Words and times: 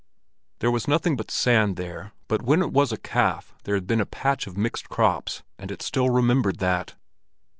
There 0.61 0.71
was 0.71 0.87
nothing 0.87 1.15
but 1.15 1.29
sand 1.29 1.75
there, 1.75 2.11
but 2.27 2.41
when 2.41 2.63
it 2.63 2.71
was 2.73 2.91
a 2.91 2.97
calf 2.97 3.53
there 3.65 3.75
had 3.75 3.85
been 3.85 4.01
a 4.01 4.05
patch 4.07 4.47
of 4.47 4.57
mixed 4.57 4.89
crops, 4.89 5.43
and 5.59 5.69
it 5.69 5.83
still 5.83 6.09
remembered 6.09 6.57
that. 6.57 6.95